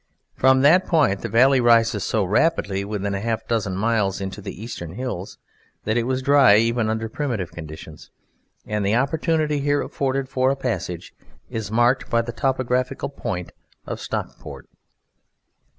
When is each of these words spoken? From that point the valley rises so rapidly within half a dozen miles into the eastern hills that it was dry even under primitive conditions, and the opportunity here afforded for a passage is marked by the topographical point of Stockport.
From 0.33 0.61
that 0.61 0.87
point 0.87 1.21
the 1.21 1.29
valley 1.29 1.61
rises 1.61 2.03
so 2.03 2.23
rapidly 2.23 2.83
within 2.83 3.13
half 3.13 3.43
a 3.43 3.47
dozen 3.47 3.75
miles 3.77 4.19
into 4.19 4.41
the 4.41 4.59
eastern 4.59 4.95
hills 4.95 5.37
that 5.83 5.95
it 5.95 6.07
was 6.07 6.23
dry 6.23 6.55
even 6.57 6.89
under 6.89 7.07
primitive 7.07 7.51
conditions, 7.51 8.09
and 8.65 8.83
the 8.83 8.95
opportunity 8.95 9.59
here 9.59 9.83
afforded 9.83 10.27
for 10.27 10.49
a 10.49 10.55
passage 10.55 11.13
is 11.51 11.69
marked 11.69 12.09
by 12.09 12.23
the 12.23 12.31
topographical 12.31 13.09
point 13.09 13.51
of 13.85 13.99
Stockport. 13.99 14.67